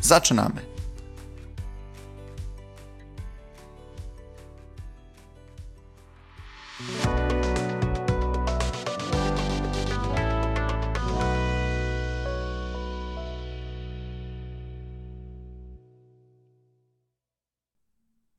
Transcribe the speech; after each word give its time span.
Zaczynamy. 0.00 0.78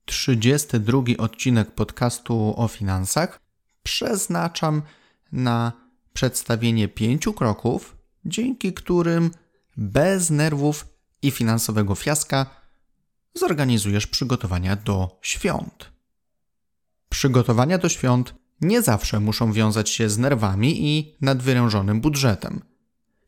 Trzydziesty 0.05 0.79
drugi 0.79 1.17
odcinek 1.17 1.71
podcastu 1.71 2.53
o 2.57 2.67
finansach 2.67 3.39
przeznaczam 3.83 4.81
na 5.31 5.71
przedstawienie 6.13 6.87
pięciu 6.87 7.33
kroków, 7.33 7.97
dzięki 8.25 8.73
którym 8.73 9.31
bez 9.77 10.29
nerwów 10.29 10.85
i 11.21 11.31
finansowego 11.31 11.95
fiaska 11.95 12.45
zorganizujesz 13.33 14.07
przygotowania 14.07 14.75
do 14.75 15.19
świąt. 15.21 15.91
Przygotowania 17.09 17.77
do 17.77 17.89
świąt 17.89 18.33
nie 18.61 18.81
zawsze 18.81 19.19
muszą 19.19 19.53
wiązać 19.53 19.89
się 19.89 20.09
z 20.09 20.17
nerwami 20.17 20.87
i 20.87 21.15
nadwyrężonym 21.21 22.01
budżetem. 22.01 22.61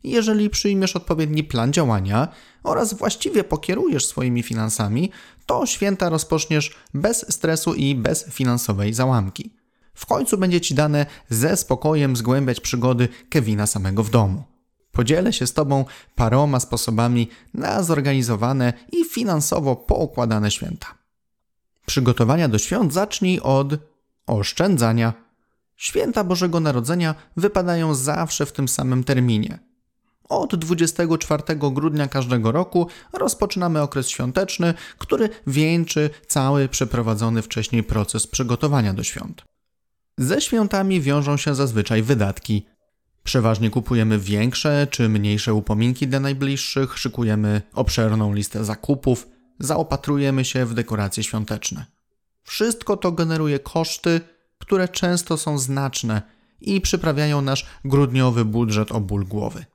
Jeżeli 0.03 0.49
przyjmiesz 0.49 0.95
odpowiedni 0.95 1.43
plan 1.43 1.73
działania 1.73 2.27
oraz 2.63 2.93
właściwie 2.93 3.43
pokierujesz 3.43 4.05
swoimi 4.05 4.43
finansami, 4.43 5.11
to 5.45 5.65
święta 5.65 6.09
rozpoczniesz 6.09 6.75
bez 6.93 7.33
stresu 7.33 7.73
i 7.73 7.95
bez 7.95 8.25
finansowej 8.29 8.93
załamki. 8.93 9.53
W 9.93 10.05
końcu 10.05 10.37
będzie 10.37 10.61
ci 10.61 10.75
dane 10.75 11.05
ze 11.29 11.57
spokojem 11.57 12.15
zgłębiać 12.15 12.59
przygody 12.59 13.07
Kevina 13.29 13.67
samego 13.67 14.03
w 14.03 14.09
domu. 14.09 14.50
Podzielę 14.91 15.33
się 15.33 15.47
z 15.47 15.53
Tobą 15.53 15.85
paroma 16.15 16.59
sposobami 16.59 17.29
na 17.53 17.83
zorganizowane 17.83 18.73
i 18.91 19.05
finansowo 19.05 19.75
poukładane 19.75 20.51
święta. 20.51 20.87
Przygotowania 21.85 22.47
do 22.47 22.57
świąt 22.57 22.93
zacznij 22.93 23.39
od 23.39 23.73
oszczędzania. 24.27 25.13
Święta 25.75 26.23
Bożego 26.23 26.59
Narodzenia 26.59 27.15
wypadają 27.37 27.95
zawsze 27.95 28.45
w 28.45 28.51
tym 28.51 28.67
samym 28.67 29.03
terminie. 29.03 29.59
Od 30.29 30.55
24 30.55 31.43
grudnia 31.55 32.07
każdego 32.07 32.51
roku 32.51 32.87
rozpoczynamy 33.13 33.81
okres 33.81 34.09
świąteczny, 34.09 34.73
który 34.97 35.29
wieńczy 35.47 36.09
cały 36.27 36.69
przeprowadzony 36.69 37.41
wcześniej 37.41 37.83
proces 37.83 38.27
przygotowania 38.27 38.93
do 38.93 39.03
świąt. 39.03 39.43
Ze 40.17 40.41
świętami 40.41 41.01
wiążą 41.01 41.37
się 41.37 41.55
zazwyczaj 41.55 42.03
wydatki 42.03 42.65
Przeważnie 43.23 43.69
kupujemy 43.69 44.19
większe 44.19 44.87
czy 44.91 45.09
mniejsze 45.09 45.53
upominki 45.53 46.07
dla 46.07 46.19
najbliższych, 46.19 46.97
szykujemy 46.97 47.61
obszerną 47.73 48.33
listę 48.33 48.65
zakupów, 48.65 49.27
zaopatrujemy 49.59 50.45
się 50.45 50.65
w 50.65 50.73
dekoracje 50.73 51.23
świąteczne. 51.23 51.85
Wszystko 52.43 52.97
to 52.97 53.11
generuje 53.11 53.59
koszty, 53.59 54.21
które 54.57 54.87
często 54.87 55.37
są 55.37 55.57
znaczne 55.57 56.21
i 56.61 56.81
przyprawiają 56.81 57.41
nasz 57.41 57.65
grudniowy 57.85 58.45
budżet 58.45 58.91
o 58.91 58.99
ból 58.99 59.25
głowy. 59.25 59.65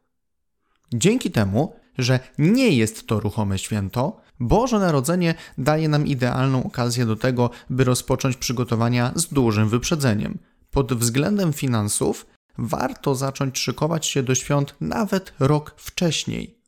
Dzięki 0.94 1.30
temu, 1.30 1.76
że 1.98 2.20
nie 2.38 2.68
jest 2.68 3.06
to 3.06 3.20
ruchome 3.20 3.58
święto, 3.58 4.20
Boże 4.40 4.78
Narodzenie 4.78 5.34
daje 5.58 5.88
nam 5.88 6.06
idealną 6.06 6.64
okazję 6.64 7.06
do 7.06 7.16
tego, 7.16 7.50
by 7.70 7.84
rozpocząć 7.84 8.36
przygotowania 8.36 9.12
z 9.14 9.26
dużym 9.26 9.68
wyprzedzeniem. 9.68 10.38
Pod 10.70 10.94
względem 10.94 11.52
finansów 11.52 12.26
warto 12.58 13.14
zacząć 13.14 13.58
szykować 13.58 14.06
się 14.06 14.22
do 14.22 14.34
świąt 14.34 14.74
nawet 14.80 15.32
rok 15.38 15.74
wcześniej. 15.76 16.58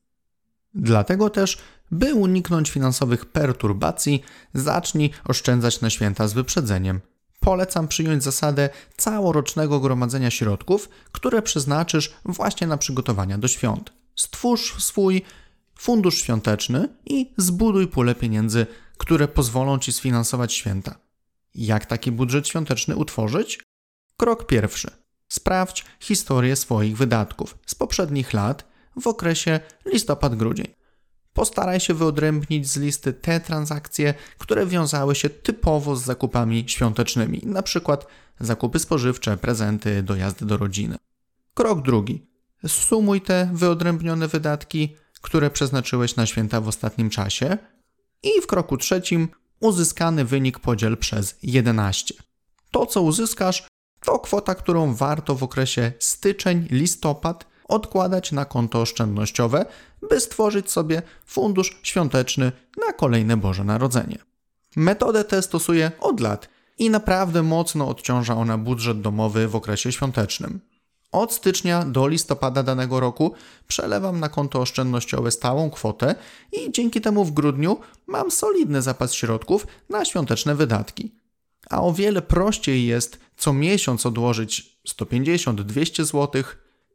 Dlatego 0.74 1.30
też, 1.30 1.58
by 1.90 2.14
uniknąć 2.14 2.70
finansowych 2.70 3.26
perturbacji, 3.26 4.22
zacznij 4.54 5.10
oszczędzać 5.24 5.80
na 5.80 5.90
święta 5.90 6.28
z 6.28 6.32
wyprzedzeniem. 6.32 7.00
Polecam 7.40 7.88
przyjąć 7.88 8.22
zasadę 8.22 8.68
całorocznego 8.96 9.80
gromadzenia 9.80 10.30
środków, 10.30 10.88
które 11.12 11.42
przeznaczysz 11.42 12.14
właśnie 12.24 12.66
na 12.66 12.76
przygotowania 12.76 13.38
do 13.38 13.48
świąt. 13.48 13.92
Stwórz 14.16 14.84
swój 14.84 15.22
fundusz 15.74 16.22
świąteczny 16.22 16.88
i 17.04 17.32
zbuduj 17.36 17.88
pulę 17.88 18.14
pieniędzy, 18.14 18.66
które 18.98 19.28
pozwolą 19.28 19.78
ci 19.78 19.92
sfinansować 19.92 20.54
święta. 20.54 20.98
Jak 21.54 21.86
taki 21.86 22.12
budżet 22.12 22.48
świąteczny 22.48 22.96
utworzyć? 22.96 23.60
Krok 24.16 24.46
pierwszy. 24.46 24.90
Sprawdź 25.28 25.84
historię 26.00 26.56
swoich 26.56 26.96
wydatków 26.96 27.58
z 27.66 27.74
poprzednich 27.74 28.32
lat 28.32 28.64
w 29.00 29.06
okresie 29.06 29.60
listopad-grudzień. 29.84 30.66
Postaraj 31.32 31.80
się 31.80 31.94
wyodrębnić 31.94 32.68
z 32.68 32.76
listy 32.76 33.12
te 33.12 33.40
transakcje, 33.40 34.14
które 34.38 34.66
wiązały 34.66 35.14
się 35.14 35.30
typowo 35.30 35.96
z 35.96 36.04
zakupami 36.04 36.64
świątecznymi, 36.66 37.40
np. 37.44 37.98
zakupy 38.40 38.78
spożywcze, 38.78 39.36
prezenty, 39.36 40.02
dojazdy 40.02 40.46
do 40.46 40.56
rodziny. 40.56 40.96
Krok 41.54 41.82
drugi. 41.82 42.26
Sumuj 42.66 43.20
te 43.20 43.50
wyodrębnione 43.52 44.28
wydatki, 44.28 44.96
które 45.20 45.50
przeznaczyłeś 45.50 46.16
na 46.16 46.26
święta 46.26 46.60
w 46.60 46.68
ostatnim 46.68 47.10
czasie 47.10 47.58
i 48.22 48.40
w 48.42 48.46
kroku 48.46 48.76
trzecim 48.76 49.28
uzyskany 49.60 50.24
wynik 50.24 50.58
podziel 50.58 50.96
przez 50.96 51.38
11. 51.42 52.14
To, 52.70 52.86
co 52.86 53.02
uzyskasz, 53.02 53.67
to 54.00 54.18
kwota, 54.18 54.54
którą 54.54 54.94
warto 54.94 55.34
w 55.34 55.42
okresie 55.42 55.92
styczeń-listopad 55.98 57.46
odkładać 57.68 58.32
na 58.32 58.44
konto 58.44 58.80
oszczędnościowe, 58.80 59.66
by 60.10 60.20
stworzyć 60.20 60.70
sobie 60.70 61.02
fundusz 61.26 61.80
świąteczny 61.82 62.52
na 62.86 62.92
kolejne 62.92 63.36
Boże 63.36 63.64
Narodzenie. 63.64 64.18
Metodę 64.76 65.24
tę 65.24 65.42
stosuję 65.42 65.92
od 66.00 66.20
lat 66.20 66.48
i 66.78 66.90
naprawdę 66.90 67.42
mocno 67.42 67.88
odciąża 67.88 68.36
ona 68.36 68.58
budżet 68.58 69.00
domowy 69.00 69.48
w 69.48 69.56
okresie 69.56 69.92
świątecznym. 69.92 70.60
Od 71.12 71.32
stycznia 71.32 71.84
do 71.84 72.08
listopada 72.08 72.62
danego 72.62 73.00
roku 73.00 73.32
przelewam 73.68 74.20
na 74.20 74.28
konto 74.28 74.60
oszczędnościowe 74.60 75.30
stałą 75.30 75.70
kwotę 75.70 76.14
i 76.52 76.72
dzięki 76.72 77.00
temu 77.00 77.24
w 77.24 77.32
grudniu 77.32 77.78
mam 78.06 78.30
solidny 78.30 78.82
zapas 78.82 79.12
środków 79.12 79.66
na 79.88 80.04
świąteczne 80.04 80.54
wydatki 80.54 81.17
a 81.70 81.82
o 81.82 81.92
wiele 81.92 82.22
prościej 82.22 82.86
jest 82.86 83.20
co 83.36 83.52
miesiąc 83.52 84.06
odłożyć 84.06 84.78
150-200 84.88 86.04
zł, 86.04 86.42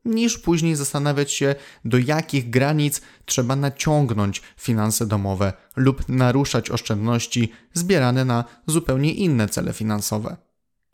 niż 0.06 0.38
później 0.38 0.76
zastanawiać 0.76 1.32
się, 1.32 1.56
do 1.86 1.98
jakich 1.98 2.50
granic 2.50 3.02
trzeba 3.26 3.56
naciągnąć 3.56 4.42
finanse 4.58 5.06
domowe 5.08 5.54
lub 5.76 6.10
naruszać 6.10 6.70
oszczędności 6.70 7.52
zbierane 7.74 8.26
na 8.26 8.44
zupełnie 8.68 9.14
inne 9.14 9.50
cele 9.50 9.74
finansowe. 9.74 10.38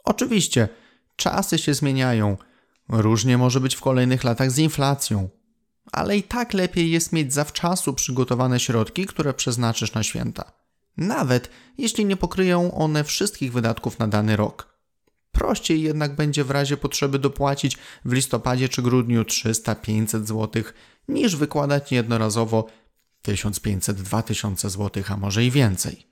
Oczywiście, 0.03 0.69
czasy 1.15 1.57
się 1.57 1.73
zmieniają, 1.73 2.37
różnie 2.89 3.37
może 3.37 3.59
być 3.59 3.75
w 3.75 3.81
kolejnych 3.81 4.23
latach 4.23 4.51
z 4.51 4.57
inflacją, 4.57 5.29
ale 5.91 6.17
i 6.17 6.23
tak 6.23 6.53
lepiej 6.53 6.91
jest 6.91 7.13
mieć 7.13 7.33
zawczasu 7.33 7.93
przygotowane 7.93 8.59
środki, 8.59 9.05
które 9.05 9.33
przeznaczysz 9.33 9.93
na 9.93 10.03
święta 10.03 10.51
nawet 10.99 11.49
jeśli 11.77 12.05
nie 12.05 12.17
pokryją 12.17 12.73
one 12.73 13.03
wszystkich 13.03 13.53
wydatków 13.53 13.99
na 13.99 14.07
dany 14.07 14.35
rok. 14.35 14.79
Prościej 15.31 15.81
jednak 15.81 16.15
będzie 16.15 16.43
w 16.43 16.51
razie 16.51 16.77
potrzeby 16.77 17.19
dopłacić 17.19 17.77
w 18.05 18.13
listopadzie 18.13 18.69
czy 18.69 18.81
grudniu 18.81 19.23
300-500 19.23 20.25
zł, 20.25 20.63
niż 21.07 21.35
wykładać 21.35 21.91
jednorazowo 21.91 22.67
1500-2000 23.27 24.69
zł, 24.69 25.03
a 25.09 25.17
może 25.17 25.45
i 25.45 25.51
więcej. 25.51 26.07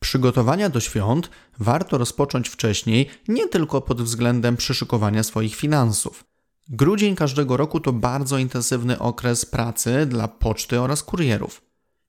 Przygotowania 0.00 0.68
do 0.68 0.80
świąt 0.80 1.30
warto 1.58 1.98
rozpocząć 1.98 2.48
wcześniej, 2.48 3.10
nie 3.28 3.48
tylko 3.48 3.80
pod 3.80 4.02
względem 4.02 4.56
przyszykowania 4.56 5.22
swoich 5.22 5.54
finansów. 5.54 6.24
Grudzień 6.68 7.16
każdego 7.16 7.56
roku 7.56 7.80
to 7.80 7.92
bardzo 7.92 8.38
intensywny 8.38 8.98
okres 8.98 9.44
pracy 9.44 10.06
dla 10.06 10.28
poczty 10.28 10.80
oraz 10.80 11.02
kurierów. 11.02 11.62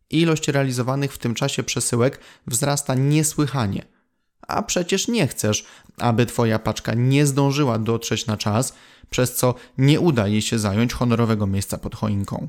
Ilość 0.09 0.47
realizowanych 0.47 1.13
w 1.13 1.17
tym 1.17 1.35
czasie 1.35 1.63
przesyłek 1.63 2.19
wzrasta 2.47 2.95
niesłychanie. 2.95 3.85
A 4.47 4.63
przecież 4.63 5.07
nie 5.07 5.27
chcesz, 5.27 5.65
aby 5.97 6.25
Twoja 6.25 6.59
paczka 6.59 6.93
nie 6.93 7.25
zdążyła 7.25 7.79
dotrzeć 7.79 8.25
na 8.25 8.37
czas, 8.37 8.75
przez 9.09 9.35
co 9.35 9.55
nie 9.77 9.99
uda 9.99 10.27
jej 10.27 10.41
się 10.41 10.59
zająć 10.59 10.93
honorowego 10.93 11.47
miejsca 11.47 11.77
pod 11.77 11.95
choinką. 11.95 12.47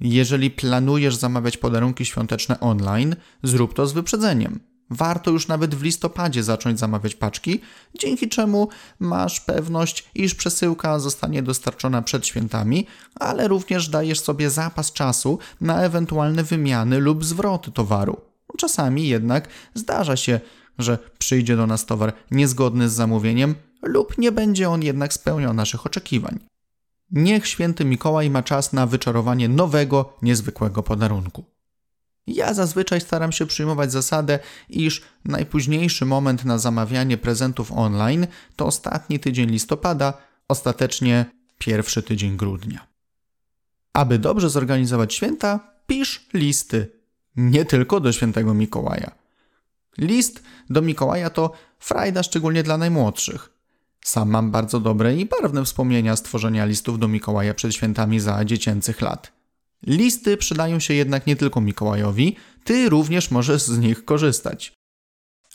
Jeżeli 0.00 0.50
planujesz 0.50 1.14
zamawiać 1.14 1.56
podarunki 1.56 2.04
świąteczne 2.04 2.60
online, 2.60 3.16
zrób 3.42 3.74
to 3.74 3.86
z 3.86 3.92
wyprzedzeniem. 3.92 4.60
Warto 4.90 5.30
już 5.30 5.48
nawet 5.48 5.74
w 5.74 5.82
listopadzie 5.82 6.42
zacząć 6.42 6.78
zamawiać 6.78 7.14
paczki, 7.14 7.60
dzięki 7.98 8.28
czemu 8.28 8.68
masz 8.98 9.40
pewność, 9.40 10.10
iż 10.14 10.34
przesyłka 10.34 10.98
zostanie 10.98 11.42
dostarczona 11.42 12.02
przed 12.02 12.26
świętami, 12.26 12.86
ale 13.14 13.48
również 13.48 13.88
dajesz 13.88 14.20
sobie 14.20 14.50
zapas 14.50 14.92
czasu 14.92 15.38
na 15.60 15.82
ewentualne 15.82 16.42
wymiany 16.44 16.98
lub 16.98 17.24
zwroty 17.24 17.72
towaru. 17.72 18.20
Czasami 18.58 19.08
jednak 19.08 19.48
zdarza 19.74 20.16
się, 20.16 20.40
że 20.78 20.98
przyjdzie 21.18 21.56
do 21.56 21.66
nas 21.66 21.86
towar 21.86 22.12
niezgodny 22.30 22.88
z 22.88 22.92
zamówieniem 22.92 23.54
lub 23.82 24.18
nie 24.18 24.32
będzie 24.32 24.70
on 24.70 24.82
jednak 24.82 25.12
spełniał 25.12 25.54
naszych 25.54 25.86
oczekiwań. 25.86 26.38
Niech 27.10 27.46
święty 27.46 27.84
Mikołaj 27.84 28.30
ma 28.30 28.42
czas 28.42 28.72
na 28.72 28.86
wyczarowanie 28.86 29.48
nowego, 29.48 30.16
niezwykłego 30.22 30.82
podarunku. 30.82 31.44
Ja 32.28 32.54
zazwyczaj 32.54 33.00
staram 33.00 33.32
się 33.32 33.46
przyjmować 33.46 33.92
zasadę, 33.92 34.38
iż 34.68 35.02
najpóźniejszy 35.24 36.06
moment 36.06 36.44
na 36.44 36.58
zamawianie 36.58 37.18
prezentów 37.18 37.72
online 37.72 38.26
to 38.56 38.66
ostatni 38.66 39.20
tydzień 39.20 39.50
listopada, 39.50 40.12
ostatecznie 40.48 41.26
pierwszy 41.58 42.02
tydzień 42.02 42.36
grudnia. 42.36 42.86
Aby 43.92 44.18
dobrze 44.18 44.50
zorganizować 44.50 45.14
święta, 45.14 45.60
pisz 45.86 46.26
listy, 46.34 46.90
nie 47.36 47.64
tylko 47.64 48.00
do 48.00 48.12
świętego 48.12 48.54
Mikołaja. 48.54 49.10
List 49.98 50.42
do 50.70 50.82
Mikołaja 50.82 51.30
to 51.30 51.52
frajda 51.78 52.22
szczególnie 52.22 52.62
dla 52.62 52.78
najmłodszych. 52.78 53.50
Sam 54.04 54.30
mam 54.30 54.50
bardzo 54.50 54.80
dobre 54.80 55.16
i 55.16 55.26
barwne 55.26 55.64
wspomnienia 55.64 56.16
z 56.16 56.22
tworzenia 56.22 56.64
listów 56.64 56.98
do 56.98 57.08
Mikołaja 57.08 57.54
przed 57.54 57.74
świętami 57.74 58.20
za 58.20 58.44
dziecięcych 58.44 59.00
lat. 59.00 59.37
Listy 59.86 60.36
przydają 60.36 60.80
się 60.80 60.94
jednak 60.94 61.26
nie 61.26 61.36
tylko 61.36 61.60
Mikołajowi, 61.60 62.36
ty 62.64 62.88
również 62.88 63.30
możesz 63.30 63.62
z 63.62 63.78
nich 63.78 64.04
korzystać. 64.04 64.72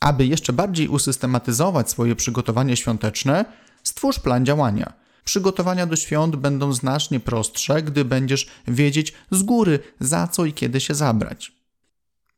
Aby 0.02 0.26
jeszcze 0.26 0.54
bardziej 0.54 0.88
usystematyzować 0.88 1.90
swoje 1.90 2.16
przygotowanie 2.16 2.78
świąteczne, 2.78 3.46
stwórz 3.84 4.20
plan 4.20 4.46
działania. 4.46 4.94
Przygotowania 5.24 5.86
do 5.86 5.96
świąt 5.96 6.36
będą 6.36 6.74
znacznie 6.74 7.20
prostsze, 7.20 7.82
gdy 7.82 8.06
będziesz 8.06 8.48
wiedzieć 8.68 9.14
z 9.32 9.44
góry, 9.44 9.80
za 10.00 10.28
co 10.28 10.46
i 10.46 10.54
kiedy 10.54 10.80
się 10.80 10.96
zabrać. 10.96 11.52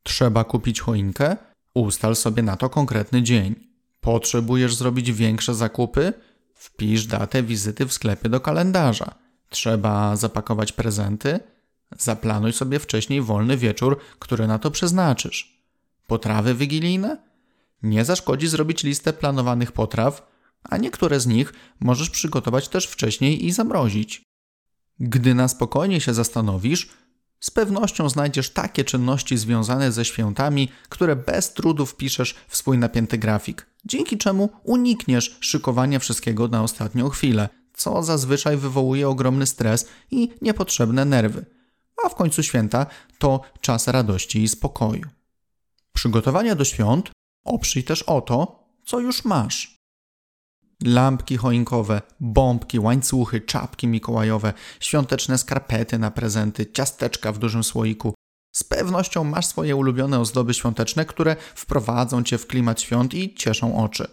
Trzeba 0.03 0.43
kupić 0.43 0.81
choinkę? 0.81 1.37
Ustal 1.73 2.15
sobie 2.15 2.43
na 2.43 2.57
to 2.57 2.69
konkretny 2.69 3.23
dzień. 3.23 3.55
Potrzebujesz 4.01 4.75
zrobić 4.75 5.11
większe 5.11 5.55
zakupy? 5.55 6.13
Wpisz 6.53 7.05
datę 7.05 7.43
wizyty 7.43 7.85
w 7.85 7.93
sklepie 7.93 8.29
do 8.29 8.39
kalendarza. 8.39 9.15
Trzeba 9.49 10.15
zapakować 10.15 10.71
prezenty? 10.71 11.39
Zaplanuj 11.97 12.53
sobie 12.53 12.79
wcześniej 12.79 13.21
wolny 13.21 13.57
wieczór, 13.57 13.99
który 14.19 14.47
na 14.47 14.59
to 14.59 14.71
przeznaczysz. 14.71 15.61
Potrawy 16.07 16.55
wigilijne? 16.55 17.17
Nie 17.83 18.05
zaszkodzi 18.05 18.47
zrobić 18.47 18.83
listę 18.83 19.13
planowanych 19.13 19.71
potraw, 19.71 20.27
a 20.63 20.77
niektóre 20.77 21.19
z 21.19 21.27
nich 21.27 21.53
możesz 21.79 22.09
przygotować 22.09 22.67
też 22.69 22.87
wcześniej 22.87 23.45
i 23.45 23.51
zamrozić. 23.51 24.23
Gdy 24.99 25.35
na 25.35 25.47
spokojnie 25.47 26.01
się 26.01 26.13
zastanowisz, 26.13 26.89
z 27.39 27.51
pewnością 27.51 28.09
znajdziesz 28.09 28.49
takie 28.49 28.83
czynności 28.83 29.37
związane 29.37 29.91
ze 29.91 30.05
świętami, 30.05 30.69
które 30.89 31.15
bez 31.15 31.53
trudu 31.53 31.85
wpiszesz 31.85 32.35
w 32.47 32.57
swój 32.57 32.77
napięty 32.77 33.17
grafik, 33.17 33.67
dzięki 33.85 34.17
czemu 34.17 34.49
unikniesz 34.63 35.37
szykowania 35.39 35.99
wszystkiego 35.99 36.47
na 36.47 36.63
ostatnią 36.63 37.09
chwilę, 37.09 37.49
co 37.73 38.03
zazwyczaj 38.03 38.57
wywołuje 38.57 39.09
ogromny 39.09 39.45
stres 39.45 39.87
i 40.11 40.29
niepotrzebne 40.41 41.05
nerwy. 41.05 41.45
A 42.05 42.09
w 42.09 42.15
końcu 42.15 42.43
święta 42.43 42.85
to 43.17 43.41
czas 43.61 43.87
radości 43.87 44.43
i 44.43 44.47
spokoju. 44.47 45.09
Przygotowania 45.93 46.55
do 46.55 46.65
świąt 46.65 47.11
oprzyj 47.45 47.83
też 47.83 48.03
o 48.03 48.21
to, 48.21 48.69
co 48.85 48.99
już 48.99 49.25
masz. 49.25 49.77
Lampki 50.83 51.37
choinkowe, 51.37 52.01
bombki, 52.19 52.79
łańcuchy, 52.79 53.41
czapki 53.41 53.87
mikołajowe, 53.87 54.53
świąteczne 54.79 55.37
skarpety 55.37 55.99
na 55.99 56.11
prezenty, 56.11 56.71
ciasteczka 56.71 57.31
w 57.31 57.37
dużym 57.37 57.63
słoiku. 57.63 58.13
Z 58.55 58.63
pewnością 58.63 59.23
masz 59.23 59.45
swoje 59.45 59.75
ulubione 59.75 60.19
ozdoby 60.19 60.53
świąteczne, 60.53 61.05
które 61.05 61.35
wprowadzą 61.55 62.23
cię 62.23 62.37
w 62.37 62.47
klimat 62.47 62.81
świąt 62.81 63.13
i 63.13 63.35
cieszą 63.35 63.83
oczy. 63.83 64.07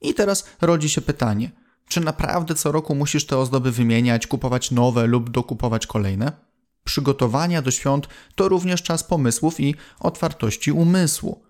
I 0.00 0.14
teraz 0.14 0.44
rodzi 0.60 0.88
się 0.88 1.00
pytanie: 1.00 1.50
czy 1.88 2.00
naprawdę 2.00 2.54
co 2.54 2.72
roku 2.72 2.94
musisz 2.94 3.26
te 3.26 3.38
ozdoby 3.38 3.72
wymieniać, 3.72 4.26
kupować 4.26 4.70
nowe 4.70 5.06
lub 5.06 5.30
dokupować 5.30 5.86
kolejne? 5.86 6.53
Przygotowania 6.84 7.62
do 7.62 7.70
świąt 7.70 8.08
to 8.34 8.48
również 8.48 8.82
czas 8.82 9.04
pomysłów 9.04 9.60
i 9.60 9.74
otwartości 10.00 10.72
umysłu. 10.72 11.42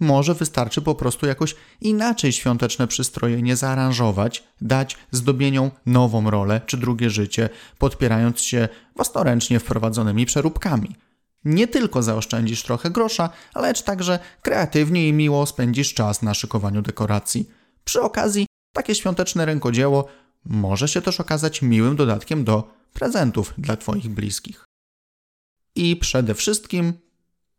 Może 0.00 0.34
wystarczy 0.34 0.82
po 0.82 0.94
prostu 0.94 1.26
jakoś 1.26 1.56
inaczej 1.80 2.32
świąteczne 2.32 2.86
przystrojenie 2.86 3.56
zaaranżować, 3.56 4.44
dać 4.60 4.96
zdobieniom 5.10 5.70
nową 5.86 6.30
rolę 6.30 6.60
czy 6.66 6.76
drugie 6.76 7.10
życie, 7.10 7.48
podpierając 7.78 8.40
się 8.40 8.68
własnoręcznie 8.96 9.60
wprowadzonymi 9.60 10.26
przeróbkami. 10.26 10.96
Nie 11.44 11.68
tylko 11.68 12.02
zaoszczędzisz 12.02 12.62
trochę 12.62 12.90
grosza, 12.90 13.30
lecz 13.56 13.82
także 13.82 14.18
kreatywnie 14.42 15.08
i 15.08 15.12
miło 15.12 15.46
spędzisz 15.46 15.94
czas 15.94 16.22
na 16.22 16.34
szykowaniu 16.34 16.82
dekoracji. 16.82 17.48
Przy 17.84 18.00
okazji, 18.00 18.46
takie 18.74 18.94
świąteczne 18.94 19.44
rękodzieło 19.44 20.08
może 20.44 20.88
się 20.88 21.02
też 21.02 21.20
okazać 21.20 21.62
miłym 21.62 21.96
dodatkiem 21.96 22.44
do 22.44 22.70
prezentów 22.92 23.54
dla 23.58 23.76
Twoich 23.76 24.08
bliskich. 24.08 24.64
I 25.74 25.96
przede 25.96 26.34
wszystkim 26.34 26.92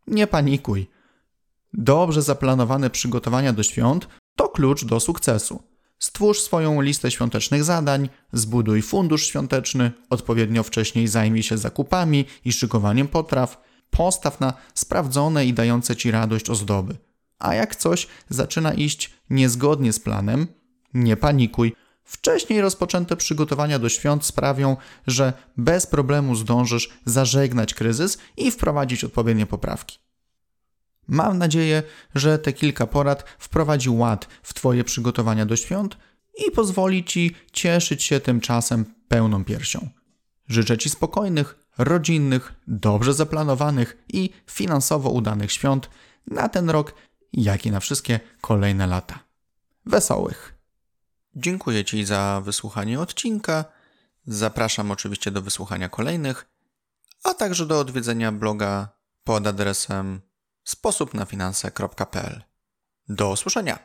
nie 0.06 0.26
panikuj. 0.26 0.90
Dobrze 1.72 2.22
zaplanowane 2.22 2.90
przygotowania 2.90 3.52
do 3.52 3.62
świąt 3.62 4.08
to 4.36 4.48
klucz 4.48 4.84
do 4.84 5.00
sukcesu. 5.00 5.62
Stwórz 5.98 6.40
swoją 6.40 6.80
listę 6.80 7.10
świątecznych 7.10 7.64
zadań, 7.64 8.08
zbuduj 8.32 8.82
fundusz 8.82 9.26
świąteczny, 9.26 9.92
odpowiednio 10.10 10.62
wcześniej 10.62 11.08
zajmij 11.08 11.42
się 11.42 11.58
zakupami 11.58 12.24
i 12.44 12.52
szykowaniem 12.52 13.08
potraw, 13.08 13.62
postaw 13.90 14.40
na 14.40 14.52
sprawdzone 14.74 15.46
i 15.46 15.52
dające 15.52 15.96
ci 15.96 16.10
radość 16.10 16.50
ozdoby. 16.50 16.96
A 17.38 17.54
jak 17.54 17.76
coś 17.76 18.06
zaczyna 18.28 18.74
iść 18.74 19.10
niezgodnie 19.30 19.92
z 19.92 20.00
planem, 20.00 20.46
nie 20.94 21.16
panikuj. 21.16 21.72
Wcześniej 22.04 22.60
rozpoczęte 22.60 23.16
przygotowania 23.16 23.78
do 23.78 23.88
świąt 23.88 24.24
sprawią, 24.24 24.76
że 25.06 25.32
bez 25.56 25.86
problemu 25.86 26.36
zdążysz 26.36 26.90
zażegnać 27.04 27.74
kryzys 27.74 28.18
i 28.36 28.50
wprowadzić 28.50 29.04
odpowiednie 29.04 29.46
poprawki. 29.46 29.98
Mam 31.08 31.38
nadzieję, 31.38 31.82
że 32.14 32.38
te 32.38 32.52
kilka 32.52 32.86
porad 32.86 33.24
wprowadzi 33.38 33.90
ład 33.90 34.28
w 34.42 34.54
Twoje 34.54 34.84
przygotowania 34.84 35.46
do 35.46 35.56
świąt 35.56 35.96
i 36.46 36.50
pozwoli 36.50 37.04
Ci 37.04 37.34
cieszyć 37.52 38.02
się 38.02 38.20
tym 38.20 38.40
czasem 38.40 38.84
pełną 39.08 39.44
piersią. 39.44 39.88
Życzę 40.48 40.78
Ci 40.78 40.90
spokojnych, 40.90 41.58
rodzinnych, 41.78 42.52
dobrze 42.66 43.14
zaplanowanych 43.14 44.04
i 44.12 44.30
finansowo 44.50 45.10
udanych 45.10 45.52
świąt 45.52 45.90
na 46.26 46.48
ten 46.48 46.70
rok, 46.70 46.94
jak 47.32 47.66
i 47.66 47.70
na 47.70 47.80
wszystkie 47.80 48.20
kolejne 48.40 48.86
lata. 48.86 49.18
Wesołych! 49.86 50.53
Dziękuję 51.36 51.84
Ci 51.84 52.04
za 52.04 52.42
wysłuchanie 52.44 53.00
odcinka. 53.00 53.64
Zapraszam 54.26 54.90
oczywiście 54.90 55.30
do 55.30 55.42
wysłuchania 55.42 55.88
kolejnych, 55.88 56.46
a 57.24 57.34
także 57.34 57.66
do 57.66 57.80
odwiedzenia 57.80 58.32
bloga 58.32 58.88
pod 59.24 59.46
adresem 59.46 60.20
sposobnafinanse.pl. 60.64 62.42
Do 63.08 63.30
usłyszenia! 63.30 63.78